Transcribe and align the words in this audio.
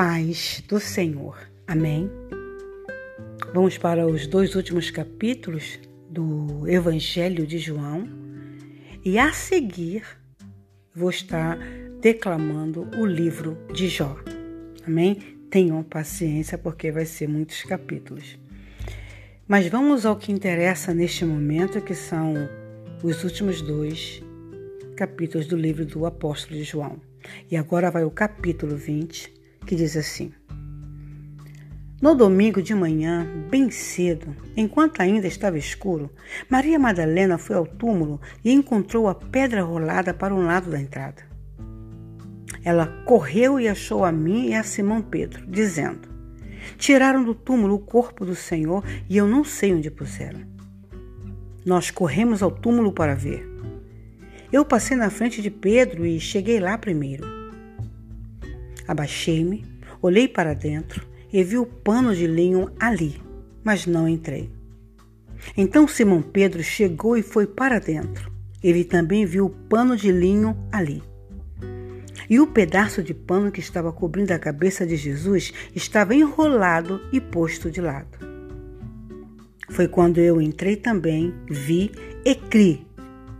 paz 0.00 0.64
do 0.66 0.80
Senhor. 0.80 1.36
Amém? 1.66 2.10
Vamos 3.52 3.76
para 3.76 4.06
os 4.06 4.26
dois 4.26 4.54
últimos 4.54 4.90
capítulos 4.90 5.78
do 6.08 6.66
Evangelho 6.66 7.46
de 7.46 7.58
João 7.58 8.08
e 9.04 9.18
a 9.18 9.30
seguir 9.34 10.02
vou 10.94 11.10
estar 11.10 11.58
declamando 12.00 12.88
o 12.96 13.04
livro 13.04 13.58
de 13.74 13.90
Jó. 13.90 14.16
Amém? 14.86 15.16
Tenham 15.50 15.82
paciência 15.82 16.56
porque 16.56 16.90
vai 16.90 17.04
ser 17.04 17.28
muitos 17.28 17.62
capítulos. 17.64 18.38
Mas 19.46 19.66
vamos 19.66 20.06
ao 20.06 20.16
que 20.16 20.32
interessa 20.32 20.94
neste 20.94 21.26
momento, 21.26 21.78
que 21.82 21.94
são 21.94 22.48
os 23.02 23.22
últimos 23.22 23.60
dois 23.60 24.22
capítulos 24.96 25.46
do 25.46 25.56
livro 25.56 25.84
do 25.84 26.06
apóstolo 26.06 26.56
de 26.56 26.64
João. 26.64 26.98
E 27.50 27.56
agora 27.58 27.90
vai 27.90 28.02
o 28.02 28.10
capítulo 28.10 28.74
20, 28.76 29.39
que 29.66 29.76
diz 29.76 29.96
assim: 29.96 30.32
No 32.00 32.14
domingo 32.14 32.62
de 32.62 32.74
manhã, 32.74 33.26
bem 33.50 33.70
cedo, 33.70 34.34
enquanto 34.56 35.00
ainda 35.00 35.26
estava 35.26 35.58
escuro, 35.58 36.10
Maria 36.48 36.78
Madalena 36.78 37.38
foi 37.38 37.56
ao 37.56 37.66
túmulo 37.66 38.20
e 38.44 38.52
encontrou 38.52 39.08
a 39.08 39.14
pedra 39.14 39.62
rolada 39.62 40.12
para 40.12 40.34
um 40.34 40.44
lado 40.44 40.70
da 40.70 40.80
entrada. 40.80 41.22
Ela 42.64 42.86
correu 43.06 43.58
e 43.58 43.68
achou 43.68 44.04
a 44.04 44.12
mim 44.12 44.48
e 44.48 44.54
a 44.54 44.62
Simão 44.62 45.00
Pedro, 45.00 45.46
dizendo: 45.46 46.08
Tiraram 46.76 47.24
do 47.24 47.34
túmulo 47.34 47.76
o 47.76 47.80
corpo 47.80 48.24
do 48.24 48.34
Senhor 48.34 48.84
e 49.08 49.16
eu 49.16 49.26
não 49.26 49.44
sei 49.44 49.72
onde 49.72 49.90
puseram. 49.90 50.40
Nós 51.64 51.90
corremos 51.90 52.42
ao 52.42 52.50
túmulo 52.50 52.92
para 52.92 53.14
ver. 53.14 53.48
Eu 54.52 54.64
passei 54.64 54.96
na 54.96 55.10
frente 55.10 55.40
de 55.40 55.50
Pedro 55.50 56.04
e 56.04 56.18
cheguei 56.18 56.58
lá 56.58 56.76
primeiro. 56.76 57.39
Abaixei-me, 58.90 59.64
olhei 60.02 60.26
para 60.26 60.52
dentro 60.52 61.06
e 61.32 61.44
vi 61.44 61.56
o 61.56 61.64
pano 61.64 62.12
de 62.12 62.26
linho 62.26 62.72
ali, 62.80 63.22
mas 63.62 63.86
não 63.86 64.08
entrei. 64.08 64.50
Então 65.56 65.86
Simão 65.86 66.20
Pedro 66.20 66.60
chegou 66.60 67.16
e 67.16 67.22
foi 67.22 67.46
para 67.46 67.78
dentro. 67.78 68.32
Ele 68.60 68.82
também 68.82 69.24
viu 69.24 69.46
o 69.46 69.48
pano 69.50 69.96
de 69.96 70.10
linho 70.10 70.56
ali. 70.72 71.00
E 72.28 72.40
o 72.40 72.48
pedaço 72.48 73.00
de 73.00 73.14
pano 73.14 73.52
que 73.52 73.60
estava 73.60 73.92
cobrindo 73.92 74.32
a 74.32 74.40
cabeça 74.40 74.84
de 74.84 74.96
Jesus 74.96 75.52
estava 75.72 76.12
enrolado 76.12 77.00
e 77.12 77.20
posto 77.20 77.70
de 77.70 77.80
lado. 77.80 78.18
Foi 79.68 79.86
quando 79.86 80.18
eu 80.18 80.42
entrei 80.42 80.74
também, 80.74 81.32
vi 81.48 81.92
e 82.24 82.34
criei 82.34 82.84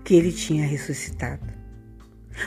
que 0.05 0.15
ele 0.15 0.31
tinha 0.31 0.65
ressuscitado. 0.65 1.43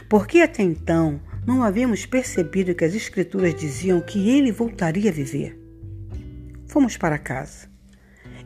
Porque 0.08 0.40
até 0.40 0.64
então 0.64 1.20
não 1.46 1.64
havíamos 1.64 2.06
percebido 2.06 2.74
que 2.74 2.86
as 2.86 2.94
Escrituras 2.94 3.54
diziam 3.56 4.00
que 4.02 4.30
ele 4.30 4.52
voltaria 4.52 5.10
a 5.10 5.14
viver. 5.14 5.60
Fomos 6.68 6.98
para 6.98 7.18
casa. 7.18 7.68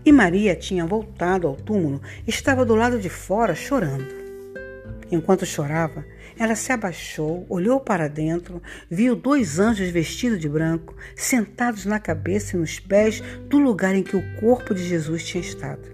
E 0.04 0.12
Maria 0.12 0.56
tinha 0.56 0.86
voltado 0.86 1.48
ao 1.48 1.56
túmulo, 1.56 2.02
estava 2.26 2.66
do 2.66 2.76
lado 2.76 3.00
de 3.00 3.10
fora 3.10 3.54
chorando. 3.54 4.16
Enquanto 5.12 5.46
chorava, 5.46 6.06
ela 6.38 6.56
se 6.56 6.72
abaixou, 6.72 7.46
olhou 7.50 7.80
para 7.80 8.08
dentro, 8.08 8.62
viu 8.90 9.16
dois 9.16 9.60
anjos 9.60 9.90
vestidos 9.90 10.40
de 10.40 10.50
branco, 10.50 10.96
sentados 11.16 11.86
na 11.86 12.00
cabeça 12.00 12.56
e 12.56 12.60
nos 12.60 12.80
pés 12.80 13.22
do 13.50 13.58
lugar 13.58 13.96
em 13.96 14.04
que 14.04 14.16
o 14.16 14.40
corpo 14.40 14.74
de 14.74 14.84
Jesus 14.84 15.24
tinha 15.24 15.42
estado. 15.42 15.90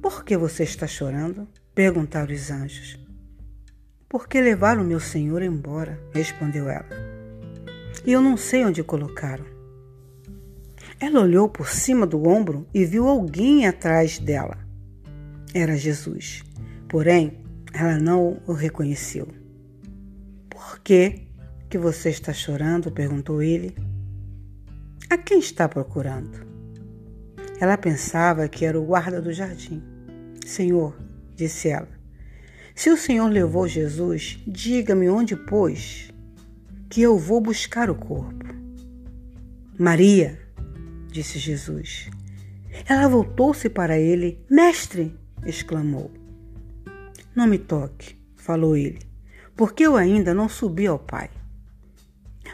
Por 0.00 0.24
que 0.24 0.36
você 0.36 0.62
está 0.62 0.86
chorando? 0.86 1.48
Perguntaram 1.74 2.32
os 2.32 2.50
anjos. 2.50 3.05
Por 4.16 4.28
que 4.28 4.40
levaram 4.40 4.82
meu 4.82 4.98
senhor 4.98 5.42
embora? 5.42 6.00
respondeu 6.10 6.70
ela. 6.70 6.88
E 8.02 8.12
eu 8.12 8.22
não 8.22 8.34
sei 8.34 8.64
onde 8.64 8.82
colocaram. 8.82 9.44
Ela 10.98 11.20
olhou 11.20 11.50
por 11.50 11.68
cima 11.68 12.06
do 12.06 12.26
ombro 12.26 12.66
e 12.72 12.86
viu 12.86 13.06
alguém 13.06 13.66
atrás 13.66 14.18
dela. 14.18 14.56
Era 15.52 15.76
Jesus. 15.76 16.42
Porém, 16.88 17.44
ela 17.74 17.98
não 17.98 18.40
o 18.46 18.54
reconheceu. 18.54 19.28
Por 20.48 20.80
que 20.80 21.26
que 21.68 21.76
você 21.76 22.08
está 22.08 22.32
chorando? 22.32 22.90
perguntou 22.90 23.42
ele. 23.42 23.76
A 25.10 25.18
quem 25.18 25.40
está 25.40 25.68
procurando? 25.68 26.40
Ela 27.60 27.76
pensava 27.76 28.48
que 28.48 28.64
era 28.64 28.80
o 28.80 28.86
guarda 28.86 29.20
do 29.20 29.30
jardim. 29.30 29.82
Senhor, 30.46 30.96
disse 31.34 31.68
ela. 31.68 31.95
Se 32.76 32.90
o 32.90 32.96
Senhor 32.96 33.28
levou 33.28 33.66
Jesus, 33.66 34.38
diga-me 34.46 35.08
onde 35.08 35.34
pôs, 35.34 36.12
que 36.90 37.00
eu 37.00 37.16
vou 37.16 37.40
buscar 37.40 37.88
o 37.88 37.94
corpo. 37.94 38.44
Maria, 39.78 40.38
disse 41.10 41.38
Jesus. 41.38 42.10
Ela 42.86 43.08
voltou-se 43.08 43.70
para 43.70 43.98
ele. 43.98 44.38
Mestre! 44.50 45.14
exclamou. 45.46 46.10
Não 47.34 47.46
me 47.46 47.56
toque, 47.56 48.14
falou 48.36 48.76
ele, 48.76 48.98
porque 49.56 49.86
eu 49.86 49.96
ainda 49.96 50.34
não 50.34 50.46
subi 50.46 50.86
ao 50.86 50.98
Pai. 50.98 51.30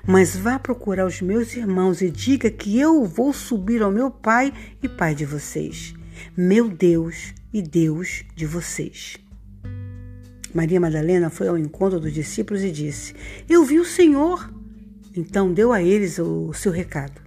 Mas 0.07 0.37
vá 0.37 0.57
procurar 0.57 1.05
os 1.05 1.21
meus 1.21 1.57
irmãos 1.57 2.01
e 2.01 2.09
diga 2.09 2.49
que 2.49 2.79
eu 2.79 3.05
vou 3.05 3.33
subir 3.33 3.83
ao 3.83 3.91
meu 3.91 4.09
Pai 4.09 4.53
e 4.81 4.89
Pai 4.89 5.17
de 5.17 5.25
vocês, 5.25 5.95
meu 6.37 6.69
Deus 6.69 7.35
e 7.53 7.61
Deus 7.61 8.25
de 8.37 8.47
vocês. 8.47 9.22
Maria 10.55 10.81
Madalena 10.81 11.31
foi 11.31 11.49
ao 11.49 11.57
encontro 11.57 11.99
dos 11.99 12.13
discípulos 12.13 12.63
e 12.63 12.71
disse: 12.71 13.15
Eu 13.49 13.65
vi 13.65 13.79
o 13.79 13.85
Senhor. 13.85 14.53
Então 15.15 15.53
deu 15.53 15.73
a 15.73 15.83
eles 15.83 16.19
o 16.19 16.53
seu 16.53 16.73
recado. 16.73 17.21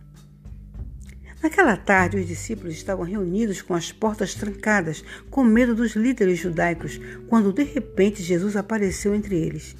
Naquela 1.41 1.77
tarde, 1.77 2.17
os 2.17 2.27
discípulos 2.27 2.73
estavam 2.73 3.05
reunidos 3.05 3.61
com 3.61 3.75
as 3.75 3.91
portas 3.91 4.33
trancadas, 4.33 5.03
com 5.29 5.43
medo 5.43 5.75
dos 5.75 5.95
líderes 5.95 6.39
judaicos, 6.39 6.99
quando 7.27 7.53
de 7.53 7.63
repente 7.63 8.23
Jesus 8.23 8.55
apareceu 8.55 9.13
entre 9.13 9.35
eles. 9.35 9.75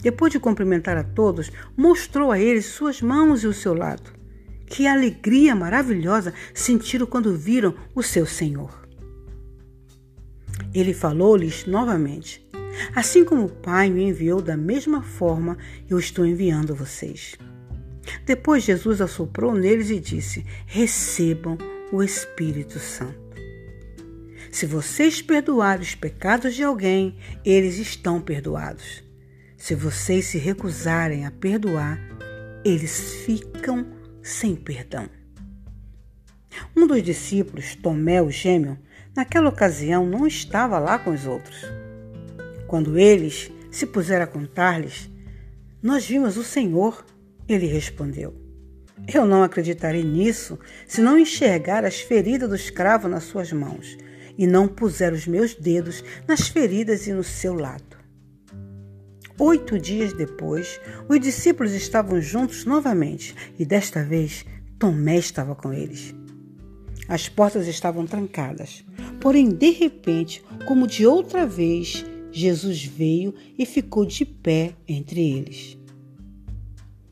Depois 0.00 0.30
de 0.30 0.38
cumprimentar 0.38 0.96
a 0.96 1.02
todos, 1.02 1.50
mostrou 1.76 2.30
a 2.30 2.38
eles 2.38 2.66
suas 2.66 3.02
mãos 3.02 3.42
e 3.42 3.48
o 3.48 3.52
seu 3.52 3.74
lado. 3.74 4.12
Que 4.66 4.86
alegria 4.86 5.56
maravilhosa 5.56 6.32
sentiram 6.54 7.06
quando 7.06 7.36
viram 7.36 7.74
o 7.94 8.02
seu 8.02 8.24
Senhor. 8.24 8.86
Ele 10.72 10.94
falou-lhes 10.94 11.66
novamente: 11.66 12.46
Assim 12.94 13.24
como 13.24 13.44
o 13.44 13.50
Pai 13.50 13.90
me 13.90 14.04
enviou 14.04 14.40
da 14.40 14.56
mesma 14.56 15.02
forma, 15.02 15.56
eu 15.88 15.98
estou 15.98 16.24
enviando 16.24 16.74
vocês. 16.74 17.36
Depois 18.24 18.64
Jesus 18.64 19.00
assoprou 19.00 19.54
neles 19.54 19.90
e 19.90 20.00
disse: 20.00 20.44
Recebam 20.66 21.58
o 21.92 22.02
Espírito 22.02 22.78
Santo. 22.78 23.28
Se 24.50 24.64
vocês 24.66 25.20
perdoarem 25.20 25.82
os 25.82 25.94
pecados 25.94 26.54
de 26.54 26.62
alguém, 26.62 27.16
eles 27.44 27.78
estão 27.78 28.20
perdoados. 28.20 29.04
Se 29.56 29.74
vocês 29.74 30.26
se 30.26 30.38
recusarem 30.38 31.26
a 31.26 31.30
perdoar, 31.30 32.00
eles 32.64 33.14
ficam 33.26 33.86
sem 34.22 34.56
perdão. 34.56 35.08
Um 36.76 36.86
dos 36.86 37.02
discípulos, 37.02 37.74
Tomé, 37.76 38.22
o 38.22 38.30
gêmeo, 38.30 38.78
naquela 39.14 39.48
ocasião 39.48 40.06
não 40.06 40.26
estava 40.26 40.78
lá 40.78 40.98
com 40.98 41.10
os 41.10 41.26
outros. 41.26 41.77
Quando 42.68 42.98
eles 42.98 43.50
se 43.70 43.86
puseram 43.86 44.24
a 44.24 44.28
contar-lhes, 44.28 45.10
nós 45.82 46.06
vimos 46.06 46.36
o 46.36 46.44
Senhor, 46.44 47.02
ele 47.48 47.66
respondeu. 47.66 48.36
Eu 49.12 49.26
não 49.26 49.42
acreditarei 49.42 50.04
nisso 50.04 50.58
se 50.86 51.00
não 51.00 51.18
enxergar 51.18 51.84
as 51.86 51.98
feridas 51.98 52.48
dos 52.48 52.68
cravos 52.68 53.10
nas 53.10 53.24
suas 53.24 53.50
mãos 53.52 53.96
e 54.36 54.46
não 54.46 54.68
puser 54.68 55.14
os 55.14 55.26
meus 55.26 55.54
dedos 55.54 56.04
nas 56.28 56.48
feridas 56.48 57.06
e 57.06 57.12
no 57.14 57.24
seu 57.24 57.54
lado. 57.54 57.96
Oito 59.40 59.78
dias 59.78 60.12
depois, 60.12 60.78
os 61.08 61.18
discípulos 61.20 61.72
estavam 61.72 62.20
juntos 62.20 62.66
novamente 62.66 63.34
e 63.58 63.64
desta 63.64 64.04
vez 64.04 64.44
Tomé 64.78 65.16
estava 65.16 65.54
com 65.54 65.72
eles. 65.72 66.14
As 67.08 67.30
portas 67.30 67.66
estavam 67.66 68.04
trancadas. 68.04 68.84
Porém, 69.20 69.48
de 69.48 69.70
repente, 69.70 70.44
como 70.66 70.86
de 70.86 71.06
outra 71.06 71.46
vez, 71.46 72.04
Jesus 72.30 72.84
veio 72.84 73.34
e 73.58 73.64
ficou 73.64 74.04
de 74.04 74.24
pé 74.24 74.74
entre 74.86 75.20
eles. 75.20 75.78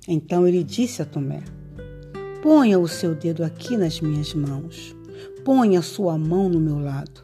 Então 0.06 0.46
ele 0.46 0.62
disse 0.62 1.02
a 1.02 1.04
Tomé: 1.04 1.42
Ponha 2.42 2.78
o 2.78 2.86
seu 2.86 3.14
dedo 3.14 3.42
aqui 3.42 3.76
nas 3.76 4.00
minhas 4.00 4.34
mãos. 4.34 4.94
Ponha 5.44 5.80
a 5.80 5.82
sua 5.82 6.18
mão 6.18 6.48
no 6.48 6.60
meu 6.60 6.78
lado. 6.78 7.22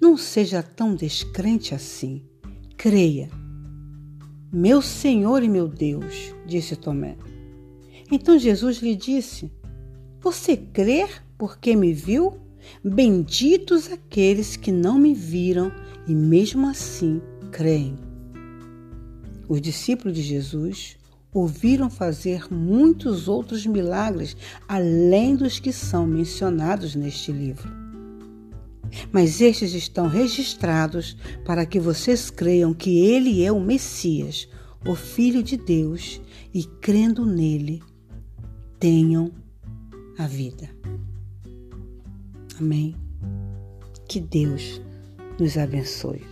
Não 0.00 0.16
seja 0.16 0.62
tão 0.62 0.94
descrente 0.94 1.74
assim. 1.74 2.22
Creia. 2.76 3.28
Meu 4.52 4.82
Senhor 4.82 5.42
e 5.42 5.48
meu 5.48 5.66
Deus, 5.68 6.34
disse 6.46 6.76
Tomé. 6.76 7.16
Então 8.10 8.38
Jesus 8.38 8.78
lhe 8.78 8.94
disse: 8.94 9.50
Você 10.20 10.56
crê 10.56 11.08
porque 11.36 11.74
me 11.74 11.92
viu? 11.92 12.38
Benditos 12.84 13.90
aqueles 13.90 14.54
que 14.56 14.70
não 14.70 14.96
me 14.96 15.14
viram 15.14 15.72
e 16.06 16.14
mesmo 16.14 16.68
assim 16.68 17.20
creem. 17.52 17.96
Os 19.48 19.60
discípulos 19.60 20.16
de 20.16 20.22
Jesus 20.22 20.96
ouviram 21.32 21.88
fazer 21.88 22.52
muitos 22.52 23.28
outros 23.28 23.64
milagres 23.66 24.36
além 24.66 25.36
dos 25.36 25.60
que 25.60 25.72
são 25.72 26.06
mencionados 26.06 26.94
neste 26.94 27.30
livro. 27.30 27.70
Mas 29.10 29.40
estes 29.40 29.72
estão 29.74 30.06
registrados 30.06 31.16
para 31.44 31.64
que 31.64 31.78
vocês 31.78 32.30
creiam 32.30 32.74
que 32.74 33.06
ele 33.06 33.44
é 33.44 33.52
o 33.52 33.60
Messias, 33.60 34.48
o 34.86 34.94
Filho 34.94 35.42
de 35.42 35.56
Deus, 35.56 36.20
e 36.52 36.64
crendo 36.64 37.24
nele, 37.24 37.82
tenham 38.78 39.30
a 40.18 40.26
vida. 40.26 40.68
Amém. 42.58 42.94
Que 44.06 44.20
Deus 44.20 44.82
nos 45.38 45.56
abençoe. 45.56 46.31